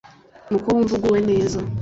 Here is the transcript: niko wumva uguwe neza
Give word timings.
niko 0.49 0.67
wumva 0.73 0.93
uguwe 0.97 1.19
neza 1.29 1.57